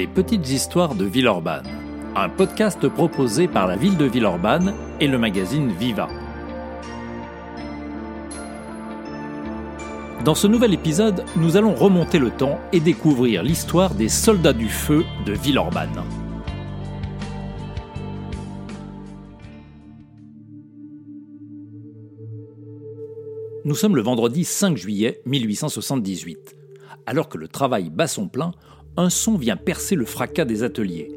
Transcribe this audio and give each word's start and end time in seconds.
Les 0.00 0.06
petites 0.06 0.48
histoires 0.48 0.94
de 0.94 1.04
Villeurbanne, 1.04 1.68
un 2.16 2.30
podcast 2.30 2.88
proposé 2.88 3.48
par 3.48 3.66
la 3.66 3.76
ville 3.76 3.98
de 3.98 4.06
Villeurbanne 4.06 4.72
et 4.98 5.06
le 5.06 5.18
magazine 5.18 5.70
Viva. 5.72 6.08
Dans 10.24 10.34
ce 10.34 10.46
nouvel 10.46 10.72
épisode, 10.72 11.22
nous 11.36 11.58
allons 11.58 11.74
remonter 11.74 12.18
le 12.18 12.30
temps 12.30 12.58
et 12.72 12.80
découvrir 12.80 13.42
l'histoire 13.42 13.94
des 13.94 14.08
soldats 14.08 14.54
du 14.54 14.70
feu 14.70 15.04
de 15.26 15.34
Villeurbanne. 15.34 16.02
Nous 23.66 23.74
sommes 23.74 23.96
le 23.96 24.02
vendredi 24.02 24.46
5 24.46 24.78
juillet 24.78 25.20
1878. 25.26 26.56
Alors 27.06 27.28
que 27.28 27.38
le 27.38 27.48
travail 27.48 27.90
bat 27.90 28.06
son 28.06 28.28
plein, 28.28 28.52
un 28.96 29.10
son 29.10 29.36
vient 29.36 29.56
percer 29.56 29.94
le 29.94 30.04
fracas 30.04 30.44
des 30.44 30.62
ateliers. 30.62 31.08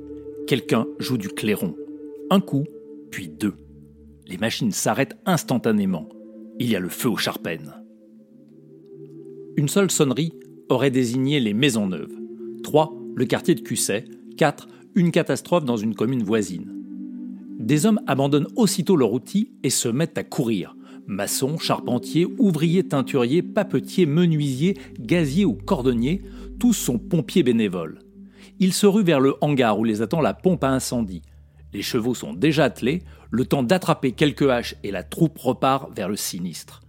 Quelqu'un 0.47 0.85
joue 0.99 1.17
du 1.17 1.29
clairon. 1.29 1.75
Un 2.29 2.39
coup, 2.39 2.65
puis 3.11 3.27
deux. 3.27 3.55
Les 4.27 4.37
machines 4.37 4.71
s'arrêtent 4.71 5.17
instantanément. 5.25 6.09
Il 6.59 6.69
y 6.69 6.75
a 6.75 6.79
le 6.79 6.89
feu 6.89 7.09
aux 7.09 7.17
charpennes. 7.17 7.73
Une 9.57 9.67
seule 9.67 9.91
sonnerie 9.91 10.33
aurait 10.69 10.91
désigné 10.91 11.39
les 11.39 11.53
maisons 11.53 11.87
neuves. 11.87 12.17
Trois, 12.63 12.93
le 13.15 13.25
quartier 13.25 13.55
de 13.55 13.61
Cusset. 13.61 14.05
Quatre, 14.37 14.67
une 14.95 15.11
catastrophe 15.11 15.65
dans 15.65 15.77
une 15.77 15.95
commune 15.95 16.23
voisine. 16.23 16.73
Des 17.59 17.85
hommes 17.85 18.01
abandonnent 18.07 18.47
aussitôt 18.55 18.95
leur 18.95 19.13
outil 19.13 19.51
et 19.63 19.69
se 19.69 19.87
mettent 19.87 20.17
à 20.17 20.23
courir. 20.23 20.75
Maçons, 21.05 21.57
charpentiers, 21.57 22.27
ouvriers 22.39 22.87
teinturiers, 22.87 23.41
papetiers, 23.41 24.05
menuisiers, 24.05 24.77
gaziers 24.99 25.45
ou 25.45 25.53
cordonniers, 25.53 26.21
tous 26.59 26.73
sont 26.73 26.99
pompiers 26.99 27.43
bénévoles. 27.43 27.99
Ils 28.59 28.73
se 28.73 28.85
ruent 28.85 29.03
vers 29.03 29.19
le 29.19 29.35
hangar 29.41 29.79
où 29.79 29.83
les 29.83 30.01
attend 30.01 30.21
la 30.21 30.33
pompe 30.33 30.63
à 30.63 30.69
incendie. 30.69 31.21
Les 31.73 31.81
chevaux 31.81 32.13
sont 32.13 32.33
déjà 32.33 32.65
attelés, 32.65 33.03
le 33.31 33.45
temps 33.45 33.63
d'attraper 33.63 34.11
quelques 34.11 34.47
haches 34.47 34.75
et 34.83 34.91
la 34.91 35.03
troupe 35.03 35.37
repart 35.39 35.89
vers 35.95 36.07
le 36.07 36.15
sinistre. 36.15 36.81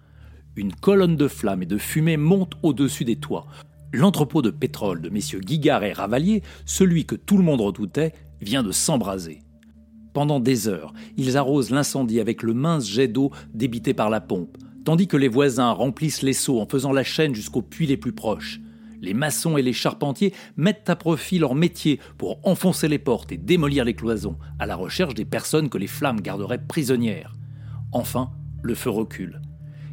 Une 0.57 0.75
colonne 0.75 1.17
de 1.17 1.27
flammes 1.27 1.62
et 1.62 1.67
de 1.67 1.79
fumée 1.79 2.17
monte 2.17 2.53
au-dessus 2.62 3.05
des 3.05 3.17
toits. 3.17 3.47
L'entrepôt 3.92 4.42
de 4.42 4.51
pétrole 4.51 5.01
de 5.01 5.09
messieurs 5.09 5.41
Guigard 5.41 5.85
et 5.85 5.92
Ravalier, 5.92 6.42
celui 6.67 7.07
que 7.07 7.15
tout 7.15 7.39
le 7.39 7.45
monde 7.45 7.61
redoutait, 7.61 8.12
vient 8.41 8.62
de 8.62 8.73
s'embraser. 8.73 9.41
Pendant 10.12 10.39
des 10.39 10.69
heures, 10.69 10.92
ils 11.17 11.37
arrosent 11.37 11.70
l'incendie 11.70 12.20
avec 12.20 12.42
le 12.42 12.55
mince 12.55 12.87
jet 12.87 13.09
d'eau 13.09 13.33
débité 13.53 13.95
par 13.95 14.11
la 14.11 14.20
pompe, 14.20 14.59
tandis 14.85 15.09
que 15.09 15.17
les 15.17 15.29
voisins 15.29 15.73
remplissent 15.73 16.23
les 16.23 16.33
seaux 16.35 16.61
en 16.61 16.67
faisant 16.67 16.92
la 16.92 17.03
chaîne 17.03 17.35
jusqu'aux 17.35 17.62
puits 17.62 17.87
les 17.87 17.97
plus 17.97 18.12
proches. 18.12 18.61
Les 19.05 19.13
maçons 19.13 19.59
et 19.59 19.63
les 19.63 19.75
charpentiers 19.75 20.33
mettent 20.57 20.89
à 20.89 20.97
profit 20.97 21.39
leur 21.39 21.55
métier 21.55 22.01
pour 22.17 22.39
enfoncer 22.43 22.89
les 22.89 22.99
portes 22.99 23.33
et 23.33 23.37
démolir 23.37 23.85
les 23.85 23.93
cloisons, 23.93 24.39
à 24.59 24.65
la 24.65 24.77
recherche 24.77 25.13
des 25.13 25.27
personnes 25.27 25.69
que 25.69 25.77
les 25.77 25.87
flammes 25.87 26.23
garderaient 26.23 26.67
prisonnières. 26.67 27.35
Enfin, 27.93 28.31
le 28.63 28.75
feu 28.75 28.89
recule. 28.89 29.43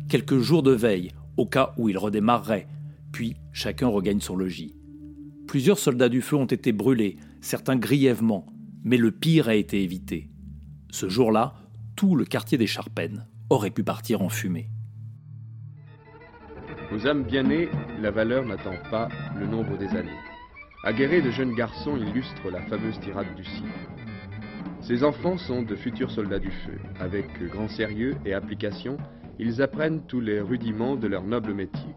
Quelques 0.08 0.40
jours 0.40 0.64
de 0.64 0.72
veille, 0.72 1.12
au 1.36 1.46
cas 1.46 1.74
où 1.78 1.90
il 1.90 1.98
redémarrerait, 1.98 2.70
puis 3.12 3.36
chacun 3.52 3.90
regagne 3.90 4.22
son 4.22 4.38
logis. 4.38 4.78
Plusieurs 5.46 5.78
soldats 5.78 6.08
du 6.08 6.22
feu 6.22 6.38
ont 6.38 6.46
été 6.46 6.72
brûlés, 6.72 7.18
certains 7.42 7.76
grièvement, 7.76 8.46
mais 8.82 8.96
le 8.96 9.12
pire 9.12 9.50
a 9.50 9.56
été 9.56 9.84
évité. 9.84 10.30
Ce 10.90 11.10
jour-là, 11.10 11.56
tout 11.98 12.16
le 12.16 12.24
quartier 12.24 12.58
des 12.58 12.66
Charpennes 12.66 13.28
aurait 13.50 13.72
pu 13.72 13.84
partir 13.84 14.22
en 14.22 14.30
fumée. 14.30 14.71
Aux 16.94 17.08
âmes 17.08 17.24
bien 17.24 17.44
nées, 17.44 17.70
la 18.02 18.12
valeur 18.12 18.46
n'attend 18.46 18.76
pas 18.90 19.08
le 19.40 19.46
nombre 19.46 19.78
des 19.78 19.88
années. 19.96 20.20
Aguerrés 20.84 21.22
de 21.22 21.32
jeunes 21.32 21.56
garçons 21.56 21.96
illustrent 21.96 22.52
la 22.52 22.62
fameuse 22.64 23.00
tirade 23.00 23.34
du 23.36 23.46
cycle. 23.46 23.68
Ces 24.82 25.04
enfants 25.04 25.38
sont 25.38 25.62
de 25.62 25.76
futurs 25.76 26.12
soldats 26.12 26.40
du 26.40 26.52
feu. 26.52 26.78
Avec 27.00 27.28
grand 27.48 27.70
sérieux 27.70 28.16
et 28.26 28.34
application, 28.34 28.98
ils 29.40 29.62
apprennent 29.62 30.02
tous 30.06 30.20
les 30.20 30.42
rudiments 30.42 30.98
de 30.98 31.08
leur 31.08 31.24
noble 31.24 31.54
métier. 31.54 31.96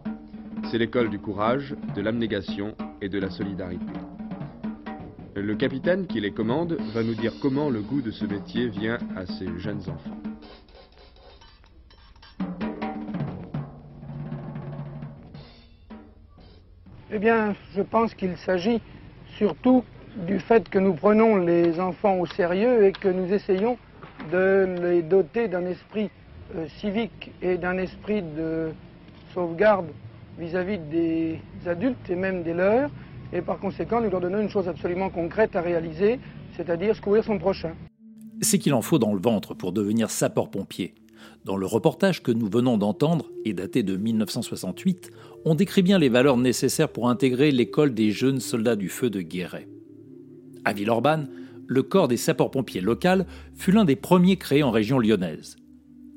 C'est 0.71 0.77
l'école 0.77 1.09
du 1.09 1.19
courage, 1.19 1.75
de 1.93 2.01
l'abnégation 2.01 2.73
et 3.01 3.09
de 3.09 3.19
la 3.19 3.29
solidarité. 3.29 3.85
Le 5.35 5.55
capitaine 5.55 6.07
qui 6.07 6.21
les 6.21 6.31
commande 6.31 6.77
va 6.93 7.03
nous 7.03 7.15
dire 7.15 7.33
comment 7.41 7.69
le 7.69 7.81
goût 7.81 8.01
de 8.01 8.11
ce 8.11 8.25
métier 8.25 8.69
vient 8.69 8.99
à 9.17 9.25
ces 9.25 9.47
jeunes 9.57 9.81
enfants. 9.89 10.21
Eh 17.15 17.17
bien, 17.17 17.55
je 17.73 17.81
pense 17.81 18.13
qu'il 18.13 18.35
s'agit 18.35 18.81
surtout 19.37 19.85
du 20.27 20.37
fait 20.37 20.67
que 20.67 20.77
nous 20.77 20.93
prenons 20.93 21.37
les 21.37 21.79
enfants 21.79 22.19
au 22.19 22.25
sérieux 22.25 22.83
et 22.83 22.91
que 22.91 23.07
nous 23.07 23.31
essayons 23.31 23.77
de 24.33 24.75
les 24.81 25.01
doter 25.01 25.47
d'un 25.47 25.65
esprit 25.65 26.09
euh, 26.57 26.67
civique 26.67 27.31
et 27.41 27.57
d'un 27.57 27.77
esprit 27.77 28.21
de 28.21 28.71
sauvegarde 29.33 29.87
vis-à-vis 30.37 30.77
des 30.77 31.39
adultes 31.65 32.09
et 32.09 32.15
même 32.15 32.43
des 32.43 32.53
leurs, 32.53 32.89
et 33.31 33.41
par 33.41 33.59
conséquent, 33.59 34.01
nous 34.01 34.09
leur 34.09 34.19
donnons 34.19 34.41
une 34.41 34.49
chose 34.49 34.67
absolument 34.67 35.09
concrète 35.09 35.55
à 35.55 35.61
réaliser, 35.61 36.19
c'est-à-dire 36.57 36.97
secourir 36.97 37.23
son 37.23 37.37
prochain. 37.37 37.71
C'est 38.41 38.59
qu'il 38.59 38.73
en 38.73 38.81
faut 38.81 38.99
dans 38.99 39.13
le 39.13 39.21
ventre 39.21 39.53
pour 39.53 39.71
devenir 39.71 40.09
sapeur-pompier. 40.09 40.93
Dans 41.45 41.57
le 41.57 41.65
reportage 41.65 42.23
que 42.23 42.31
nous 42.31 42.49
venons 42.49 42.77
d'entendre, 42.77 43.31
et 43.45 43.53
daté 43.53 43.83
de 43.83 43.95
1968, 43.95 45.11
on 45.45 45.55
décrit 45.55 45.81
bien 45.81 45.99
les 45.99 46.09
valeurs 46.09 46.37
nécessaires 46.37 46.89
pour 46.89 47.09
intégrer 47.09 47.51
l'école 47.51 47.93
des 47.93 48.11
jeunes 48.11 48.39
soldats 48.39 48.75
du 48.75 48.89
feu 48.89 49.09
de 49.09 49.21
Guéret. 49.21 49.67
À 50.63 50.73
Villeurbanne, 50.73 51.29
le 51.67 51.83
corps 51.83 52.07
des 52.07 52.17
sapeurs-pompiers 52.17 52.81
local 52.81 53.25
fut 53.55 53.71
l'un 53.71 53.85
des 53.85 53.95
premiers 53.95 54.37
créés 54.37 54.63
en 54.63 54.71
région 54.71 54.99
lyonnaise. 54.99 55.57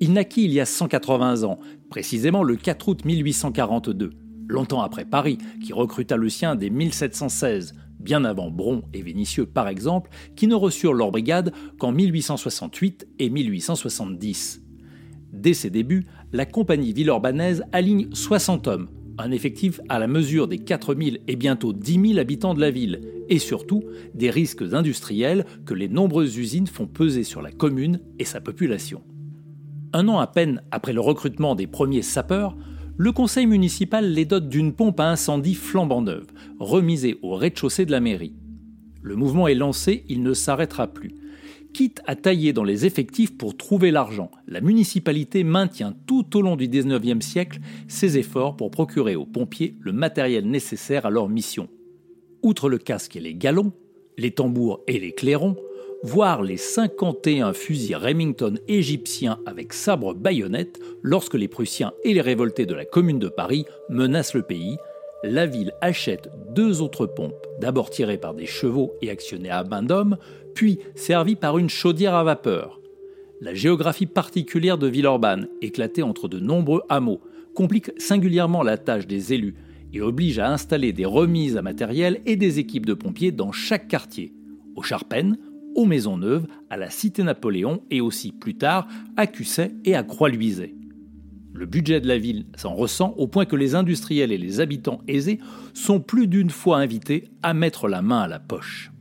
Il 0.00 0.12
naquit 0.12 0.44
il 0.44 0.52
y 0.52 0.60
a 0.60 0.66
180 0.66 1.44
ans, 1.44 1.58
précisément 1.90 2.42
le 2.42 2.56
4 2.56 2.88
août 2.88 3.04
1842 3.04 4.12
longtemps 4.48 4.82
après 4.82 5.04
Paris, 5.04 5.38
qui 5.62 5.72
recruta 5.72 6.16
le 6.16 6.28
sien 6.28 6.56
dès 6.56 6.70
1716, 6.70 7.74
bien 8.00 8.24
avant 8.24 8.50
Bron 8.50 8.82
et 8.92 9.02
Vénitieux 9.02 9.46
par 9.46 9.68
exemple, 9.68 10.10
qui 10.34 10.46
ne 10.46 10.54
reçurent 10.54 10.94
leur 10.94 11.10
brigade 11.10 11.52
qu'en 11.78 11.92
1868 11.92 13.06
et 13.18 13.30
1870. 13.30 14.62
Dès 15.40 15.54
ses 15.54 15.70
débuts, 15.70 16.06
la 16.32 16.46
compagnie 16.46 16.92
villeurbanaise 16.92 17.62
aligne 17.70 18.08
60 18.12 18.66
hommes, 18.66 18.88
un 19.18 19.30
effectif 19.30 19.80
à 19.88 20.00
la 20.00 20.08
mesure 20.08 20.48
des 20.48 20.58
4000 20.58 21.20
et 21.28 21.36
bientôt 21.36 21.72
10 21.72 22.08
000 22.08 22.18
habitants 22.18 22.54
de 22.54 22.60
la 22.60 22.72
ville, 22.72 23.00
et 23.28 23.38
surtout 23.38 23.84
des 24.14 24.30
risques 24.30 24.64
industriels 24.72 25.46
que 25.64 25.74
les 25.74 25.88
nombreuses 25.88 26.36
usines 26.36 26.66
font 26.66 26.88
peser 26.88 27.22
sur 27.22 27.40
la 27.40 27.52
commune 27.52 28.00
et 28.18 28.24
sa 28.24 28.40
population. 28.40 29.02
Un 29.92 30.08
an 30.08 30.18
à 30.18 30.26
peine 30.26 30.60
après 30.72 30.92
le 30.92 31.00
recrutement 31.00 31.54
des 31.54 31.68
premiers 31.68 32.02
sapeurs, 32.02 32.56
le 32.96 33.12
conseil 33.12 33.46
municipal 33.46 34.12
les 34.12 34.24
dote 34.24 34.48
d'une 34.48 34.72
pompe 34.72 34.98
à 34.98 35.08
incendie 35.08 35.54
flambant 35.54 36.02
neuve, 36.02 36.26
remisée 36.58 37.16
au 37.22 37.36
rez-de-chaussée 37.36 37.86
de 37.86 37.92
la 37.92 38.00
mairie. 38.00 38.34
Le 39.02 39.14
mouvement 39.14 39.46
est 39.46 39.54
lancé, 39.54 40.04
il 40.08 40.24
ne 40.24 40.34
s'arrêtera 40.34 40.88
plus. 40.88 41.14
Quitte 41.74 42.00
à 42.06 42.16
tailler 42.16 42.52
dans 42.52 42.64
les 42.64 42.86
effectifs 42.86 43.36
pour 43.36 43.56
trouver 43.56 43.90
l'argent, 43.90 44.30
la 44.46 44.60
municipalité 44.60 45.44
maintient 45.44 45.94
tout 46.06 46.36
au 46.36 46.42
long 46.42 46.56
du 46.56 46.66
19e 46.66 47.20
siècle 47.20 47.60
ses 47.88 48.18
efforts 48.18 48.56
pour 48.56 48.70
procurer 48.70 49.16
aux 49.16 49.26
pompiers 49.26 49.76
le 49.80 49.92
matériel 49.92 50.48
nécessaire 50.48 51.06
à 51.06 51.10
leur 51.10 51.28
mission. 51.28 51.68
Outre 52.42 52.68
le 52.68 52.78
casque 52.78 53.16
et 53.16 53.20
les 53.20 53.34
galons, 53.34 53.72
les 54.16 54.30
tambours 54.30 54.80
et 54.86 54.98
les 54.98 55.12
clairons, 55.12 55.56
voir 56.02 56.42
les 56.42 56.56
51 56.56 57.52
fusils 57.52 57.96
Remington 57.96 58.54
égyptiens 58.68 59.38
avec 59.46 59.72
sabre 59.72 60.14
baïonnette 60.14 60.80
lorsque 61.02 61.34
les 61.34 61.48
Prussiens 61.48 61.92
et 62.04 62.14
les 62.14 62.20
révoltés 62.20 62.66
de 62.66 62.74
la 62.74 62.84
Commune 62.84 63.18
de 63.18 63.28
Paris 63.28 63.64
menacent 63.88 64.34
le 64.34 64.42
pays. 64.42 64.76
La 65.24 65.46
ville 65.46 65.72
achète 65.80 66.30
deux 66.54 66.80
autres 66.80 67.06
pompes, 67.06 67.46
d'abord 67.60 67.90
tirées 67.90 68.18
par 68.18 68.34
des 68.34 68.46
chevaux 68.46 68.92
et 69.02 69.10
actionnées 69.10 69.50
à 69.50 69.64
main 69.64 69.82
d'homme, 69.82 70.16
puis 70.54 70.78
servies 70.94 71.34
par 71.34 71.58
une 71.58 71.68
chaudière 71.68 72.14
à 72.14 72.22
vapeur. 72.22 72.80
La 73.40 73.52
géographie 73.52 74.06
particulière 74.06 74.78
de 74.78 74.86
Villeurbanne, 74.86 75.48
éclatée 75.60 76.04
entre 76.04 76.28
de 76.28 76.38
nombreux 76.38 76.82
hameaux, 76.88 77.20
complique 77.54 77.90
singulièrement 78.00 78.62
la 78.62 78.78
tâche 78.78 79.08
des 79.08 79.32
élus 79.32 79.56
et 79.92 80.00
oblige 80.00 80.38
à 80.38 80.52
installer 80.52 80.92
des 80.92 81.04
remises 81.04 81.56
à 81.56 81.62
matériel 81.62 82.20
et 82.24 82.36
des 82.36 82.60
équipes 82.60 82.86
de 82.86 82.94
pompiers 82.94 83.32
dans 83.32 83.50
chaque 83.50 83.88
quartier. 83.88 84.32
Au 84.76 84.82
Charpennes, 84.82 85.36
aux 85.74 85.84
Maisonneuves, 85.84 86.46
à 86.70 86.76
la 86.76 86.90
Cité 86.90 87.24
Napoléon 87.24 87.82
et 87.90 88.00
aussi 88.00 88.30
plus 88.30 88.56
tard 88.56 88.86
à 89.16 89.26
Cusset 89.26 89.72
et 89.84 89.96
à 89.96 90.04
Croix-Luiset. 90.04 90.77
Le 91.58 91.66
budget 91.66 92.00
de 92.00 92.06
la 92.06 92.18
ville 92.18 92.46
s'en 92.54 92.72
ressent 92.72 93.14
au 93.16 93.26
point 93.26 93.44
que 93.44 93.56
les 93.56 93.74
industriels 93.74 94.30
et 94.30 94.38
les 94.38 94.60
habitants 94.60 95.00
aisés 95.08 95.40
sont 95.74 95.98
plus 95.98 96.28
d'une 96.28 96.50
fois 96.50 96.78
invités 96.78 97.32
à 97.42 97.52
mettre 97.52 97.88
la 97.88 98.00
main 98.00 98.20
à 98.20 98.28
la 98.28 98.38
poche. 98.38 98.92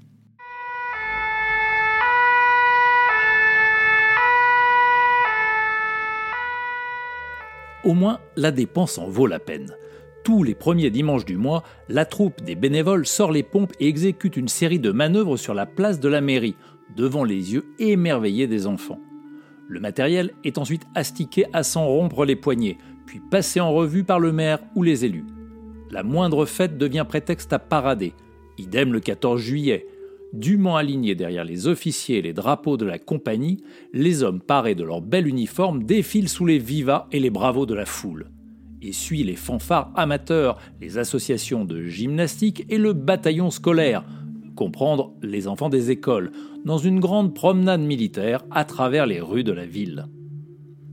Au 7.83 7.93
moins, 7.93 8.19
la 8.35 8.49
dépense 8.49 8.97
en 8.97 9.07
vaut 9.07 9.27
la 9.27 9.37
peine. 9.37 9.75
Tous 10.23 10.41
les 10.41 10.55
premiers 10.55 10.89
dimanches 10.89 11.25
du 11.25 11.37
mois, 11.37 11.61
la 11.89 12.05
troupe 12.05 12.41
des 12.41 12.55
bénévoles 12.55 13.05
sort 13.05 13.31
les 13.31 13.43
pompes 13.43 13.73
et 13.79 13.87
exécute 13.87 14.35
une 14.35 14.47
série 14.47 14.79
de 14.79 14.89
manœuvres 14.89 15.37
sur 15.37 15.53
la 15.53 15.67
place 15.67 15.99
de 15.99 16.09
la 16.09 16.21
mairie, 16.21 16.55
devant 16.95 17.23
les 17.23 17.53
yeux 17.53 17.65
émerveillés 17.77 18.47
des 18.47 18.65
enfants. 18.65 18.99
Le 19.67 19.79
matériel 19.79 20.31
est 20.43 20.57
ensuite 20.57 20.87
astiqué 20.95 21.45
à 21.53 21.63
s'en 21.63 21.85
rompre 21.85 22.25
les 22.25 22.35
poignets, 22.35 22.77
puis 23.05 23.19
passé 23.19 23.59
en 23.59 23.73
revue 23.73 24.03
par 24.03 24.19
le 24.19 24.31
maire 24.31 24.59
ou 24.75 24.83
les 24.83 25.03
élus. 25.03 25.25
La 25.91 26.03
moindre 26.03 26.45
fête 26.45 26.77
devient 26.77 27.05
prétexte 27.07 27.53
à 27.53 27.59
parader. 27.59 28.13
Idem 28.57 28.93
le 28.93 28.99
14 28.99 29.39
juillet. 29.39 29.87
Dûment 30.33 30.75
alignés 30.75 31.15
derrière 31.15 31.45
les 31.45 31.67
officiers 31.67 32.17
et 32.17 32.21
les 32.21 32.33
drapeaux 32.33 32.75
de 32.75 32.85
la 32.85 32.99
compagnie, 32.99 33.63
les 33.93 34.23
hommes 34.23 34.41
parés 34.41 34.75
de 34.75 34.83
leur 34.83 35.01
bel 35.01 35.27
uniforme 35.27 35.83
défilent 35.83 36.29
sous 36.29 36.45
les 36.45 36.59
vivas 36.59 37.07
et 37.11 37.19
les 37.19 37.29
bravos 37.29 37.65
de 37.65 37.73
la 37.73 37.85
foule. 37.85 38.29
Et 38.81 38.91
suit 38.91 39.23
les 39.23 39.35
fanfares 39.35 39.91
amateurs, 39.95 40.59
les 40.81 40.97
associations 40.97 41.65
de 41.65 41.83
gymnastique 41.83 42.65
et 42.69 42.77
le 42.77 42.93
bataillon 42.93 43.49
scolaire, 43.49 44.03
comprendre 44.57 45.13
les 45.21 45.47
enfants 45.47 45.69
des 45.69 45.91
écoles, 45.91 46.31
dans 46.65 46.77
une 46.77 46.99
grande 46.99 47.33
promenade 47.33 47.79
militaire 47.79 48.43
à 48.51 48.65
travers 48.65 49.05
les 49.05 49.21
rues 49.21 49.45
de 49.45 49.53
la 49.53 49.65
ville. 49.65 50.07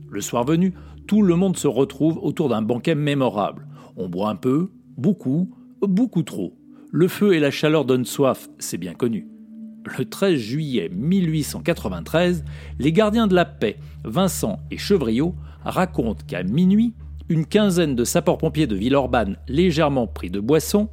Le 0.09 0.21
soir 0.21 0.45
venu, 0.45 0.73
tout 1.07 1.21
le 1.21 1.35
monde 1.35 1.57
se 1.57 1.67
retrouve 1.67 2.17
autour 2.21 2.47
d'un 2.47 2.61
banquet 2.61 2.95
mémorable. 2.95 3.67
On 3.97 4.07
boit 4.07 4.29
un 4.29 4.35
peu, 4.35 4.71
beaucoup, 4.95 5.53
beaucoup 5.81 6.23
trop. 6.23 6.57
Le 6.91 7.09
feu 7.09 7.33
et 7.33 7.41
la 7.41 7.51
chaleur 7.51 7.83
donnent 7.83 8.05
soif, 8.05 8.47
c'est 8.59 8.77
bien 8.77 8.93
connu. 8.93 9.27
Le 9.97 10.05
13 10.05 10.39
juillet 10.39 10.89
1893, 10.89 12.45
les 12.79 12.93
gardiens 12.93 13.27
de 13.27 13.35
la 13.35 13.45
paix, 13.45 13.77
Vincent 14.03 14.59
et 14.71 14.77
Chevriot, 14.77 15.35
racontent 15.63 16.23
qu'à 16.25 16.43
minuit, 16.43 16.93
une 17.27 17.45
quinzaine 17.45 17.95
de 17.95 18.03
sapeurs-pompiers 18.03 18.67
de 18.67 18.75
Villeurbanne, 18.75 19.37
légèrement 19.47 20.07
pris 20.07 20.29
de 20.29 20.39
boisson, 20.39 20.89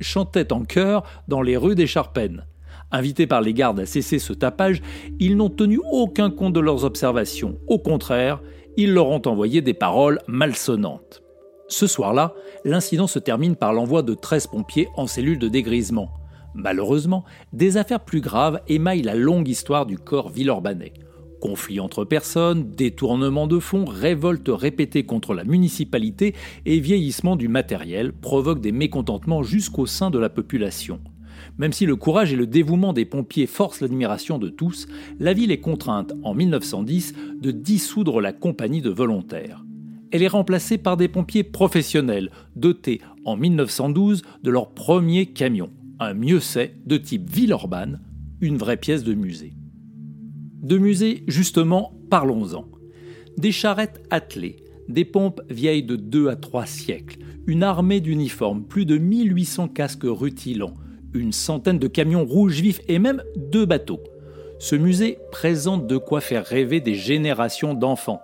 chantaient 0.00 0.52
en 0.52 0.64
chœur 0.64 1.02
dans 1.28 1.42
les 1.42 1.56
rues 1.56 1.74
des 1.74 1.86
Charpennes. 1.86 2.44
Invités 2.90 3.26
par 3.26 3.42
les 3.42 3.52
gardes 3.52 3.80
à 3.80 3.86
cesser 3.86 4.18
ce 4.18 4.32
tapage, 4.32 4.80
ils 5.20 5.36
n'ont 5.36 5.50
tenu 5.50 5.78
aucun 5.92 6.30
compte 6.30 6.54
de 6.54 6.60
leurs 6.60 6.84
observations. 6.84 7.58
Au 7.66 7.78
contraire, 7.78 8.40
ils 8.76 8.94
leur 8.94 9.08
ont 9.08 9.22
envoyé 9.26 9.60
des 9.60 9.74
paroles 9.74 10.20
malsonnantes. 10.26 11.22
Ce 11.68 11.86
soir-là, 11.86 12.32
l'incident 12.64 13.06
se 13.06 13.18
termine 13.18 13.56
par 13.56 13.74
l'envoi 13.74 14.02
de 14.02 14.14
13 14.14 14.46
pompiers 14.46 14.88
en 14.96 15.06
cellule 15.06 15.38
de 15.38 15.48
dégrisement. 15.48 16.08
Malheureusement, 16.54 17.24
des 17.52 17.76
affaires 17.76 18.04
plus 18.04 18.22
graves 18.22 18.60
émaillent 18.68 19.02
la 19.02 19.14
longue 19.14 19.48
histoire 19.48 19.84
du 19.84 19.98
corps 19.98 20.30
villeurbanais. 20.30 20.94
Conflits 21.40 21.80
entre 21.80 22.04
personnes, 22.04 22.70
détournements 22.72 23.46
de 23.46 23.58
fonds, 23.60 23.84
révoltes 23.84 24.50
répétées 24.52 25.04
contre 25.04 25.34
la 25.34 25.44
municipalité 25.44 26.34
et 26.66 26.80
vieillissement 26.80 27.36
du 27.36 27.48
matériel 27.48 28.12
provoquent 28.12 28.60
des 28.60 28.72
mécontentements 28.72 29.42
jusqu'au 29.42 29.86
sein 29.86 30.10
de 30.10 30.18
la 30.18 30.28
population. 30.28 31.00
Même 31.56 31.72
si 31.72 31.86
le 31.86 31.96
courage 31.96 32.32
et 32.32 32.36
le 32.36 32.46
dévouement 32.46 32.92
des 32.92 33.04
pompiers 33.04 33.46
forcent 33.46 33.80
l'admiration 33.80 34.38
de 34.38 34.48
tous, 34.48 34.88
la 35.20 35.32
ville 35.32 35.52
est 35.52 35.60
contrainte 35.60 36.12
en 36.24 36.34
1910 36.34 37.14
de 37.40 37.50
dissoudre 37.52 38.20
la 38.20 38.32
compagnie 38.32 38.82
de 38.82 38.90
volontaires. 38.90 39.64
Elle 40.10 40.22
est 40.22 40.28
remplacée 40.28 40.78
par 40.78 40.96
des 40.96 41.08
pompiers 41.08 41.44
professionnels, 41.44 42.30
dotés 42.56 43.00
en 43.24 43.36
1912 43.36 44.22
de 44.42 44.50
leur 44.50 44.70
premier 44.70 45.26
camion, 45.26 45.70
un 46.00 46.14
mieux 46.14 46.40
de 46.86 46.96
type 46.96 47.28
Villeurbanne, 47.28 48.00
une 48.40 48.56
vraie 48.56 48.76
pièce 48.76 49.04
de 49.04 49.14
musée. 49.14 49.52
De 50.62 50.76
musée, 50.76 51.22
justement, 51.28 51.92
parlons-en. 52.10 52.66
Des 53.36 53.52
charrettes 53.52 54.02
attelées, 54.10 54.56
des 54.88 55.04
pompes 55.04 55.40
vieilles 55.48 55.84
de 55.84 55.94
2 55.94 56.28
à 56.28 56.36
3 56.36 56.66
siècles, 56.66 57.18
une 57.46 57.62
armée 57.62 58.00
d'uniformes, 58.00 58.64
plus 58.64 58.84
de 58.84 58.98
1800 58.98 59.68
casques 59.68 60.02
rutilants, 60.04 60.74
une 61.14 61.32
centaine 61.32 61.78
de 61.78 61.86
camions 61.86 62.24
rouges 62.24 62.60
vifs 62.60 62.80
et 62.88 62.98
même 62.98 63.22
deux 63.36 63.66
bateaux. 63.66 64.02
Ce 64.58 64.74
musée 64.74 65.18
présente 65.30 65.86
de 65.86 65.96
quoi 65.96 66.20
faire 66.20 66.44
rêver 66.44 66.80
des 66.80 66.96
générations 66.96 67.74
d'enfants. 67.74 68.20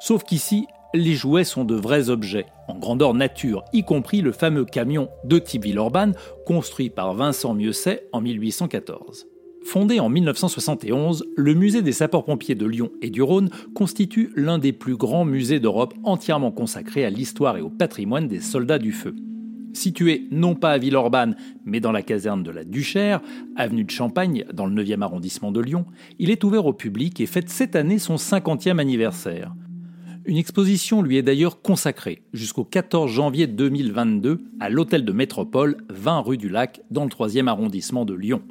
Sauf 0.00 0.24
qu'ici, 0.24 0.66
les 0.92 1.14
jouets 1.14 1.44
sont 1.44 1.64
de 1.64 1.76
vrais 1.76 2.10
objets, 2.10 2.46
en 2.66 2.76
grandeur 2.76 3.14
nature, 3.14 3.64
y 3.72 3.84
compris 3.84 4.22
le 4.22 4.32
fameux 4.32 4.64
camion 4.64 5.08
de 5.22 5.38
type 5.38 5.62
Villeurbanne 5.64 6.16
construit 6.46 6.90
par 6.90 7.14
Vincent 7.14 7.54
Mieuxet 7.54 8.08
en 8.12 8.20
1814. 8.20 9.28
Fondé 9.62 10.00
en 10.00 10.08
1971, 10.08 11.24
le 11.36 11.54
musée 11.54 11.82
des 11.82 11.92
sapeurs-pompiers 11.92 12.54
de 12.54 12.66
Lyon 12.66 12.90
et 13.02 13.10
du 13.10 13.22
Rhône 13.22 13.50
constitue 13.74 14.32
l'un 14.34 14.58
des 14.58 14.72
plus 14.72 14.96
grands 14.96 15.24
musées 15.24 15.60
d'Europe 15.60 15.94
entièrement 16.02 16.50
consacré 16.50 17.04
à 17.04 17.10
l'histoire 17.10 17.56
et 17.56 17.60
au 17.60 17.68
patrimoine 17.68 18.26
des 18.26 18.40
soldats 18.40 18.78
du 18.78 18.92
feu. 18.92 19.14
Situé 19.72 20.26
non 20.32 20.56
pas 20.56 20.72
à 20.72 20.78
Villeurbanne, 20.78 21.36
mais 21.64 21.78
dans 21.78 21.92
la 21.92 22.02
caserne 22.02 22.42
de 22.42 22.50
la 22.50 22.64
Duchère, 22.64 23.20
avenue 23.54 23.84
de 23.84 23.90
Champagne, 23.90 24.44
dans 24.52 24.66
le 24.66 24.82
9e 24.82 25.02
arrondissement 25.02 25.52
de 25.52 25.60
Lyon, 25.60 25.86
il 26.18 26.30
est 26.30 26.42
ouvert 26.42 26.66
au 26.66 26.72
public 26.72 27.20
et 27.20 27.26
fête 27.26 27.50
cette 27.50 27.76
année 27.76 27.98
son 27.98 28.16
50e 28.16 28.78
anniversaire. 28.78 29.54
Une 30.24 30.36
exposition 30.36 31.02
lui 31.02 31.16
est 31.16 31.22
d'ailleurs 31.22 31.62
consacrée 31.62 32.22
jusqu'au 32.32 32.64
14 32.64 33.10
janvier 33.10 33.46
2022 33.46 34.42
à 34.58 34.68
l'hôtel 34.68 35.04
de 35.04 35.12
métropole 35.12 35.76
20 35.88 36.20
rue 36.20 36.36
du 36.36 36.48
Lac, 36.48 36.80
dans 36.90 37.04
le 37.04 37.10
3e 37.10 37.46
arrondissement 37.46 38.04
de 38.04 38.14
Lyon. 38.14 38.42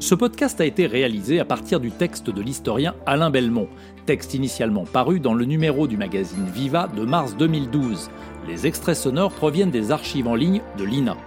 Ce 0.00 0.14
podcast 0.14 0.58
a 0.62 0.64
été 0.64 0.86
réalisé 0.86 1.40
à 1.40 1.44
partir 1.44 1.78
du 1.78 1.90
texte 1.90 2.30
de 2.30 2.40
l'historien 2.40 2.94
Alain 3.04 3.28
Belmont, 3.28 3.68
texte 4.06 4.32
initialement 4.32 4.86
paru 4.86 5.20
dans 5.20 5.34
le 5.34 5.44
numéro 5.44 5.86
du 5.86 5.98
magazine 5.98 6.46
Viva 6.54 6.88
de 6.96 7.04
mars 7.04 7.36
2012. 7.36 8.08
Les 8.48 8.66
extraits 8.66 8.96
sonores 8.96 9.32
proviennent 9.32 9.70
des 9.70 9.92
archives 9.92 10.26
en 10.26 10.34
ligne 10.34 10.62
de 10.78 10.84
l'INA. 10.84 11.18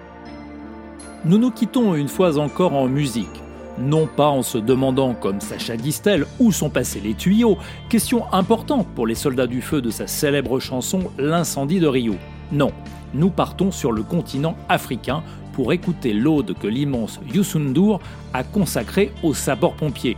Nous 1.23 1.37
nous 1.37 1.51
quittons 1.51 1.93
une 1.93 2.07
fois 2.07 2.39
encore 2.39 2.73
en 2.73 2.87
musique. 2.87 3.43
Non 3.77 4.07
pas 4.07 4.27
en 4.27 4.41
se 4.41 4.57
demandant, 4.57 5.13
comme 5.13 5.39
Sacha 5.39 5.77
Distel, 5.77 6.25
où 6.39 6.51
sont 6.51 6.71
passés 6.71 6.99
les 6.99 7.13
tuyaux, 7.13 7.59
question 7.89 8.25
importante 8.33 8.87
pour 8.95 9.05
les 9.05 9.13
soldats 9.13 9.45
du 9.45 9.61
feu 9.61 9.83
de 9.83 9.91
sa 9.91 10.07
célèbre 10.07 10.59
chanson 10.59 11.11
L'incendie 11.19 11.79
de 11.79 11.87
Rio. 11.87 12.15
Non, 12.53 12.71
nous 13.15 13.31
partons 13.31 13.71
sur 13.71 13.91
le 13.91 14.03
continent 14.03 14.55
africain 14.69 15.23
pour 15.53 15.73
écouter 15.73 16.13
l'ode 16.13 16.53
que 16.59 16.67
l'immense 16.67 17.19
Youssou 17.33 17.57
N'Dour 17.57 17.99
a 18.31 18.43
consacrée 18.43 19.11
aux 19.23 19.33
sapeurs-pompiers. 19.33 20.17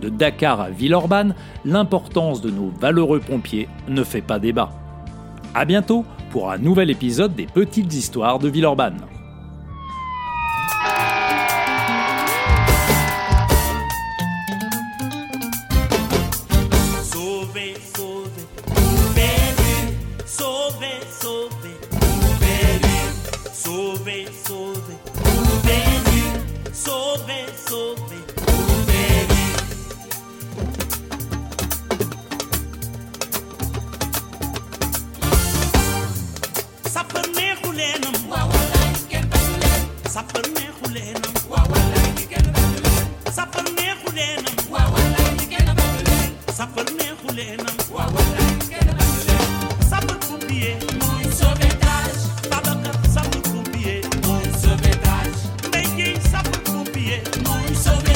De 0.00 0.08
Dakar 0.08 0.60
à 0.60 0.70
Villeurbanne, 0.70 1.36
l'importance 1.64 2.40
de 2.40 2.50
nos 2.50 2.70
valeureux 2.80 3.20
pompiers 3.20 3.68
ne 3.88 4.02
fait 4.02 4.22
pas 4.22 4.40
débat. 4.40 4.70
A 5.54 5.64
bientôt 5.64 6.04
pour 6.30 6.50
un 6.50 6.58
nouvel 6.58 6.90
épisode 6.90 7.36
des 7.36 7.46
Petites 7.46 7.94
Histoires 7.94 8.40
de 8.40 8.48
Villeurbanne. 8.48 8.98
Sove, 20.68 21.00
sove, 21.20 21.78
beni. 22.40 22.98
Sove, 23.52 24.28
sove, 24.44 24.96
beni. 25.64 26.20
Sove, 26.72 27.38
sove, 27.66 28.18
beni. 28.86 29.42
Sapane 36.92 37.56
kulenum. 37.62 38.16
Sapane 40.12 40.57
I'm 57.68 57.74
so 57.74 58.07